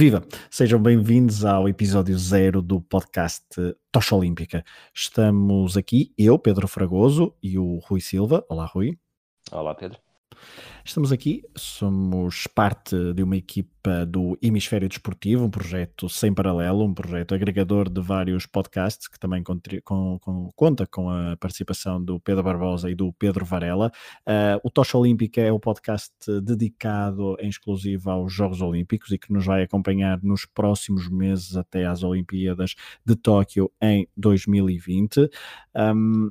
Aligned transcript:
Viva! 0.00 0.24
Sejam 0.50 0.82
bem-vindos 0.82 1.44
ao 1.44 1.68
episódio 1.68 2.16
zero 2.16 2.62
do 2.62 2.80
podcast 2.80 3.44
Tocha 3.92 4.16
Olímpica. 4.16 4.64
Estamos 4.94 5.76
aqui, 5.76 6.10
eu, 6.16 6.38
Pedro 6.38 6.66
Fragoso, 6.66 7.34
e 7.42 7.58
o 7.58 7.76
Rui 7.80 8.00
Silva. 8.00 8.42
Olá, 8.48 8.64
Rui. 8.64 8.98
Olá, 9.52 9.74
Pedro. 9.74 9.98
Estamos 10.84 11.12
aqui, 11.12 11.44
somos 11.56 12.46
parte 12.46 12.96
de 13.12 13.22
uma 13.22 13.36
equipa 13.36 14.04
do 14.06 14.36
Hemisfério 14.42 14.88
Desportivo, 14.88 15.44
um 15.44 15.50
projeto 15.50 16.08
sem 16.08 16.32
paralelo, 16.32 16.84
um 16.84 16.94
projeto 16.94 17.34
agregador 17.34 17.88
de 17.88 18.00
vários 18.00 18.46
podcasts 18.46 19.06
que 19.06 19.18
também 19.18 19.42
com, 19.42 20.18
com, 20.18 20.50
conta 20.56 20.86
com 20.86 21.10
a 21.10 21.36
participação 21.36 22.02
do 22.02 22.18
Pedro 22.18 22.42
Barbosa 22.42 22.90
e 22.90 22.94
do 22.94 23.12
Pedro 23.12 23.44
Varela. 23.44 23.92
Uh, 24.26 24.60
o 24.64 24.70
Tocha 24.70 24.96
Olímpica 24.98 25.40
é 25.40 25.52
o 25.52 25.60
podcast 25.60 26.12
dedicado 26.42 27.36
em 27.38 27.48
exclusivo 27.48 28.10
aos 28.10 28.32
Jogos 28.32 28.60
Olímpicos 28.60 29.12
e 29.12 29.18
que 29.18 29.32
nos 29.32 29.44
vai 29.44 29.62
acompanhar 29.62 30.20
nos 30.22 30.46
próximos 30.46 31.08
meses 31.08 31.56
até 31.56 31.84
às 31.86 32.02
Olimpíadas 32.02 32.74
de 33.04 33.14
Tóquio 33.14 33.70
em 33.80 34.08
2020. 34.16 35.30
Um, 35.76 36.30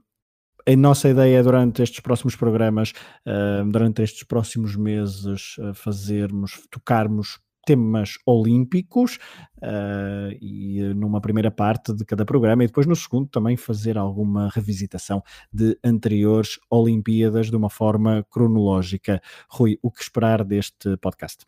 a 0.67 0.75
nossa 0.75 1.09
ideia 1.09 1.39
é 1.39 1.43
durante 1.43 1.81
estes 1.81 1.99
próximos 1.99 2.35
programas, 2.35 2.93
uh, 3.25 3.69
durante 3.69 4.01
estes 4.01 4.23
próximos 4.23 4.75
meses, 4.75 5.55
fazermos, 5.73 6.67
tocarmos 6.69 7.39
temas 7.69 8.17
olímpicos 8.25 9.19
uh, 9.57 10.31
e 10.41 10.81
numa 10.95 11.21
primeira 11.21 11.51
parte 11.51 11.93
de 11.93 12.03
cada 12.03 12.25
programa 12.25 12.63
e 12.63 12.67
depois 12.67 12.87
no 12.87 12.95
segundo 12.95 13.27
também 13.29 13.55
fazer 13.55 13.95
alguma 13.95 14.49
revisitação 14.49 15.21
de 15.53 15.77
anteriores 15.83 16.57
Olimpíadas 16.67 17.51
de 17.51 17.55
uma 17.55 17.69
forma 17.69 18.25
cronológica. 18.31 19.21
Rui, 19.47 19.77
o 19.83 19.91
que 19.91 20.01
esperar 20.01 20.43
deste 20.43 20.97
podcast? 20.97 21.45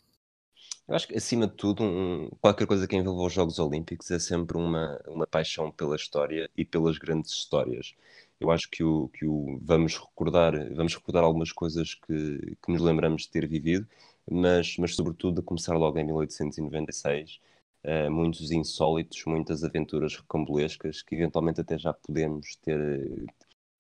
Eu 0.88 0.96
acho 0.96 1.08
que, 1.08 1.18
acima 1.18 1.48
de 1.48 1.54
tudo, 1.54 1.84
um, 1.84 2.30
qualquer 2.40 2.68
coisa 2.68 2.88
que 2.88 2.96
envolva 2.96 3.26
os 3.26 3.34
Jogos 3.34 3.58
Olímpicos 3.58 4.12
é 4.12 4.20
sempre 4.20 4.58
uma, 4.58 5.02
uma 5.08 5.26
paixão 5.26 5.72
pela 5.72 5.96
história 5.96 6.50
e 6.56 6.64
pelas 6.64 7.00
grandes 7.00 7.32
histórias 7.32 7.96
eu 8.42 8.52
acho 8.52 8.70
que 8.70 8.84
o, 8.84 9.08
que 9.10 9.26
o 9.26 9.60
vamos 9.62 9.98
recordar, 9.98 10.54
vamos 10.74 10.96
recordar 10.96 11.24
algumas 11.24 11.52
coisas 11.52 11.94
que, 11.96 12.56
que 12.62 12.72
nos 12.72 12.82
lembramos 12.82 13.24
de 13.24 13.30
ter 13.30 13.48
vivido, 13.48 13.88
mas, 14.30 14.78
mas 14.78 14.96
sobretudo 14.96 15.42
de 15.42 15.46
começar 15.46 15.76
logo 15.78 16.00
em 16.00 16.04
1896, 16.06 17.36
uh, 17.36 17.40
eh, 17.84 18.10
muitos 18.10 18.52
insólitos, 18.52 19.24
muitas 19.26 19.64
aventuras 19.64 20.16
recambolescas 20.16 21.04
que 21.04 21.16
eventualmente 21.16 21.62
até 21.62 21.78
já 21.78 21.94
podemos 21.94 22.56
ter, 22.58 23.26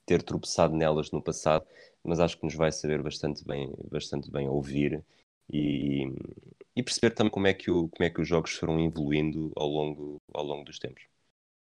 ter 0.06 0.22
tropeçado 0.24 0.76
nelas 0.76 1.12
no 1.12 1.22
passado, 1.22 1.66
mas 2.04 2.20
acho 2.20 2.38
que 2.38 2.46
nos 2.46 2.56
vai 2.56 2.72
saber 2.72 3.02
bastante 3.02 3.44
bem, 3.46 3.74
bastante 3.90 4.30
bem 4.32 4.48
ouvir 4.48 5.04
e, 5.52 6.06
e 6.76 6.84
perceber 6.84 7.12
também 7.16 7.32
como 7.32 7.48
é, 7.48 7.54
que 7.54 7.72
o, 7.72 7.90
como 7.90 8.06
é 8.06 8.10
que 8.10 8.22
os 8.22 8.28
jogos 8.28 8.52
foram 8.54 8.80
evoluindo 8.80 9.52
ao 9.56 9.68
longo, 9.68 10.22
ao 10.34 10.44
longo 10.44 10.66
dos 10.66 10.80
tempos. 10.80 11.04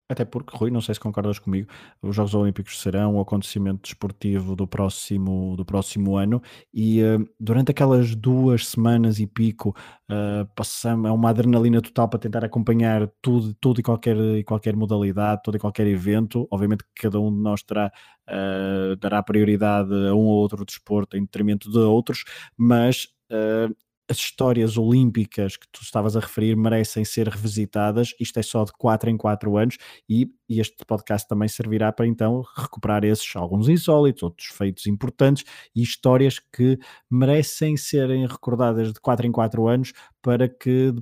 Até 0.09 0.25
porque, 0.25 0.57
Rui, 0.57 0.71
não 0.71 0.81
sei 0.81 0.95
se 0.95 1.01
concordas 1.01 1.41
comigo, 1.41 1.69
os 2.01 2.15
Jogos 2.15 2.33
Olímpicos 2.33 2.81
serão 2.81 3.17
o 3.17 3.21
acontecimento 3.21 3.83
desportivo 3.83 4.55
do 4.55 4.65
próximo, 4.65 5.57
do 5.57 5.65
próximo 5.65 6.17
ano 6.17 6.41
e 6.73 7.03
uh, 7.03 7.29
durante 7.41 7.73
aquelas 7.73 8.15
duas 8.15 8.69
semanas 8.69 9.19
e 9.19 9.27
pico 9.27 9.75
uh, 10.09 10.47
passamos, 10.55 11.09
é 11.09 11.13
uma 11.13 11.31
adrenalina 11.31 11.83
total 11.83 12.09
para 12.09 12.21
tentar 12.21 12.45
acompanhar 12.45 13.11
tudo, 13.21 13.53
tudo 13.61 13.81
e, 13.81 13.83
qualquer, 13.83 14.17
e 14.17 14.45
qualquer 14.45 14.77
modalidade, 14.77 15.43
todo 15.43 15.57
e 15.57 15.61
qualquer 15.61 15.89
evento. 15.89 16.47
Obviamente 16.53 16.85
que 16.85 17.03
cada 17.03 17.19
um 17.19 17.35
de 17.35 17.41
nós 17.41 17.65
terá, 17.65 17.91
uh, 18.31 18.95
dará 18.97 19.21
prioridade 19.25 19.93
a 19.93 20.15
um 20.15 20.27
ou 20.27 20.37
outro 20.37 20.65
desporto 20.65 21.17
em 21.17 21.23
detrimento 21.23 21.69
de 21.71 21.79
outros, 21.79 22.23
mas 22.57 23.09
Uh, 23.29 23.75
as 24.09 24.19
histórias 24.19 24.77
olímpicas 24.77 25.57
que 25.57 25.67
tu 25.69 25.83
estavas 25.83 26.17
a 26.17 26.21
referir 26.21 26.57
merecem 26.57 27.05
ser 27.05 27.29
revisitadas. 27.29 28.15
Isto 28.21 28.39
é 28.39 28.43
só 28.43 28.65
de 28.65 28.73
4 28.73 29.11
em 29.11 29.17
4 29.17 29.57
anos 29.57 29.79
e, 30.09 30.31
e, 30.49 30.61
este 30.61 30.85
podcast 30.87 31.29
também 31.29 31.49
servirá 31.49 31.93
para 31.93 32.07
então 32.07 32.43
recuperar 32.57 33.05
esses 33.05 33.35
alguns 33.35 33.69
insólitos, 33.69 34.23
outros 34.23 34.49
feitos 34.49 34.87
importantes 34.87 35.45
e 35.75 35.83
histórias 35.83 36.39
que 36.39 36.79
merecem 37.11 37.77
serem 37.77 38.27
recordadas 38.27 38.93
de 38.93 39.01
4 39.01 39.27
em 39.27 39.33
4 39.33 39.67
anos 39.67 39.93
para 40.23 40.49
que 40.49 40.95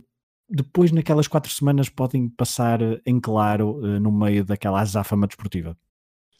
depois 0.49 0.93
naquelas 0.93 1.28
4 1.28 1.51
semanas 1.51 1.89
podem 1.89 2.28
passar 2.28 2.81
em 3.07 3.21
claro 3.21 3.81
eh, 3.84 3.99
no 3.99 4.12
meio 4.12 4.45
daquela 4.45 4.81
azáfama 4.81 5.27
desportiva. 5.27 5.77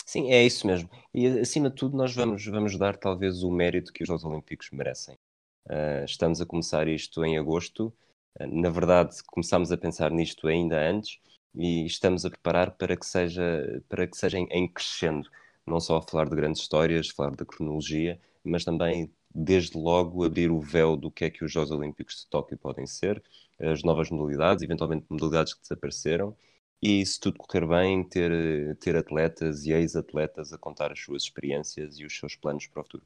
Sim, 0.05 0.31
é 0.31 0.45
isso 0.45 0.67
mesmo. 0.67 0.89
E 1.15 1.27
acima 1.27 1.71
de 1.71 1.77
tudo 1.77 1.97
nós 1.97 2.15
vamos, 2.15 2.45
vamos 2.45 2.79
dar 2.79 2.97
talvez 2.97 3.43
o 3.43 3.51
mérito 3.51 3.93
que 3.93 4.03
os 4.03 4.09
Jogos 4.09 4.25
Olímpicos 4.25 4.69
merecem. 4.71 5.17
Uh, 5.67 6.05
estamos 6.05 6.41
a 6.41 6.47
começar 6.47 6.89
isto 6.89 7.25
em 7.25 7.39
agosto. 7.39 7.93
Uh, 8.39 8.47
na 8.47 8.71
verdade, 8.71 9.17
começámos 9.27 9.73
a 9.73 9.77
pensar 9.77 10.11
nisto 10.11 10.47
ainda 10.49 10.79
antes 10.79 11.19
e 11.55 11.87
estamos 11.87 12.25
a 12.25 12.31
preparar 12.31 12.73
para 12.73 12.97
que 12.97 13.07
seja, 13.07 13.83
para 13.89 14.07
que 14.07 14.17
seja 14.17 14.39
em, 14.39 14.47
em 14.51 14.69
crescendo. 14.69 15.29
Não 15.67 15.81
só 15.81 15.97
a 15.97 16.03
falar 16.03 16.29
de 16.29 16.37
grandes 16.37 16.61
histórias, 16.61 17.09
falar 17.09 17.35
da 17.35 17.45
cronologia, 17.45 18.21
mas 18.43 18.65
também, 18.65 19.11
desde 19.35 19.79
logo, 19.79 20.25
abrir 20.25 20.51
o 20.51 20.61
véu 20.61 20.97
do 20.97 21.11
que 21.11 21.25
é 21.25 21.31
que 21.31 21.45
os 21.45 21.51
Jogos 21.51 21.71
Olímpicos 21.71 22.17
de 22.17 22.27
Tóquio 22.29 22.59
podem 22.59 22.87
ser, 22.87 23.23
as 23.59 23.83
novas 23.83 24.11
modalidades, 24.11 24.63
eventualmente 24.63 25.07
modalidades 25.09 25.55
que 25.55 25.63
desapareceram, 25.63 26.37
e 26.83 27.05
se 27.07 27.19
tudo 27.19 27.39
correr 27.39 27.67
bem, 27.67 28.05
ter, 28.07 28.77
ter 28.77 28.95
atletas 28.95 29.65
e 29.65 29.73
ex-atletas 29.73 30.53
a 30.53 30.59
contar 30.59 30.93
as 30.93 31.01
suas 31.01 31.23
experiências 31.23 31.99
e 31.99 32.05
os 32.05 32.15
seus 32.15 32.37
planos 32.37 32.67
para 32.67 32.83
o 32.83 32.85
futuro. 32.85 33.05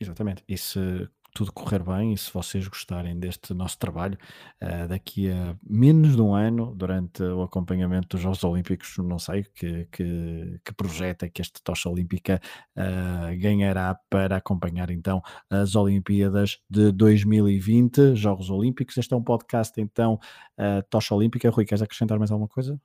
Exatamente. 0.00 0.42
E 0.48 0.56
se 0.56 1.06
tudo 1.36 1.52
correr 1.52 1.82
bem 1.82 2.14
e 2.14 2.18
se 2.18 2.32
vocês 2.32 2.66
gostarem 2.66 3.18
deste 3.18 3.52
nosso 3.52 3.78
trabalho, 3.78 4.16
uh, 4.62 4.88
daqui 4.88 5.30
a 5.30 5.54
menos 5.62 6.16
de 6.16 6.22
um 6.22 6.34
ano, 6.34 6.74
durante 6.74 7.22
o 7.22 7.42
acompanhamento 7.42 8.08
dos 8.08 8.22
Jogos 8.22 8.42
Olímpicos, 8.42 8.96
não 8.96 9.18
sei 9.18 9.44
que, 9.54 9.86
que, 9.92 10.58
que 10.64 10.74
projeto 10.74 11.24
é 11.24 11.28
que 11.28 11.42
esta 11.42 11.60
tocha 11.62 11.90
olímpica 11.90 12.40
uh, 12.74 13.38
ganhará 13.38 13.94
para 14.08 14.36
acompanhar 14.36 14.90
então 14.90 15.22
as 15.50 15.76
Olimpíadas 15.76 16.58
de 16.70 16.90
2020, 16.90 18.14
Jogos 18.14 18.48
Olímpicos. 18.48 18.96
Este 18.96 19.12
é 19.12 19.16
um 19.18 19.22
podcast 19.22 19.78
então, 19.78 20.14
uh, 20.58 20.82
tocha 20.88 21.14
olímpica. 21.14 21.50
Rui, 21.50 21.66
queres 21.66 21.82
acrescentar 21.82 22.18
mais 22.18 22.30
alguma 22.30 22.48
coisa? 22.48 22.80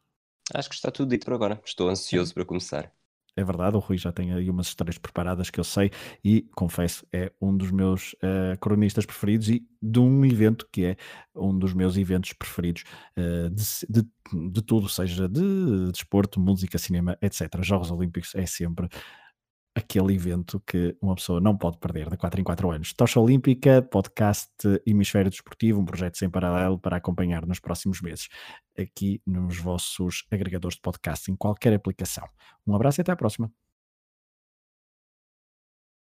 Acho 0.54 0.68
que 0.68 0.76
está 0.76 0.92
tudo 0.92 1.10
dito 1.10 1.24
por 1.24 1.34
agora. 1.34 1.62
Estou 1.64 1.88
ansioso 1.88 2.34
para 2.36 2.44
começar. 2.44 2.92
É 3.36 3.44
verdade, 3.44 3.78
o 3.78 3.80
Rui 3.80 3.97
já 3.97 4.12
tem 4.12 4.34
aí 4.34 4.50
umas 4.50 4.68
histórias 4.68 4.97
preparadas 4.97 5.50
que 5.50 5.59
eu 5.59 5.64
sei 5.64 5.90
e 6.24 6.42
confesso, 6.53 7.06
é 7.14 7.31
um 7.40 7.56
dos 7.56 7.72
meus 7.72 8.12
uh, 8.16 8.59
cronistas 8.59 9.06
preferidos 9.06 9.47
e 9.47 9.66
de 9.81 10.00
um 10.00 10.25
evento 10.25 10.68
que 10.69 10.86
é 10.86 10.97
um 11.34 11.58
dos 11.58 11.74
meus 11.74 11.96
eventos 11.96 12.34
preferidos 12.34 12.84
uh, 13.18 13.50
de, 13.50 13.64
de, 13.90 14.52
de, 14.52 14.62
tudo, 14.62 14.90
seja 14.90 15.30
de 15.30 15.91
desporto, 15.91 16.40
de 16.40 16.46
música, 16.46 16.78
cinema, 16.78 17.18
etc. 17.22 17.47
Jogos 17.62 17.90
Olímpicos 17.90 18.36
é 18.36 18.46
sempre 18.46 18.90
aquele 19.76 20.14
evento 20.14 20.62
que 20.66 20.96
uma 21.02 21.16
pessoa 21.16 21.40
não 21.40 21.58
pode 21.58 21.78
perder 21.78 22.09
de 22.09 22.18
4 22.18 22.42
em 22.42 22.44
4 22.44 22.72
anos. 22.72 22.94
Tocha 22.94 23.20
Olímpica, 23.20 23.82
podcast 23.82 24.52
Hemisfério 24.86 25.32
Desportivo, 25.32 25.80
um 25.80 25.86
projeto 25.86 26.18
sem 26.18 26.30
paralelo 26.30 26.78
para 26.78 26.98
acompanhar 26.98 27.46
nos 27.46 27.59
próximos 27.59 28.02
meses, 28.02 28.28
aqui 28.78 29.22
nos 29.26 29.58
vossos 29.58 30.26
agregadores 30.32 30.76
de 30.76 30.82
podcast, 30.82 31.32
em 31.32 31.36
qualquer 31.36 31.74
aplicação. 31.74 32.28
Um 32.68 32.76
abraço 32.76 33.00
e 33.00 33.02
até 33.02 33.12
à 33.12 33.16
próxima. 33.16 33.52